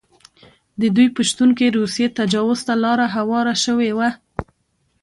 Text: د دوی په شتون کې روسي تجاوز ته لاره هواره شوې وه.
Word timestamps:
د 0.79 0.81
دوی 0.95 1.07
په 1.15 1.21
شتون 1.29 1.49
کې 1.57 1.73
روسي 1.77 2.05
تجاوز 2.19 2.59
ته 2.67 2.73
لاره 2.83 3.07
هواره 3.15 3.55
شوې 3.63 3.91
وه. 3.97 4.09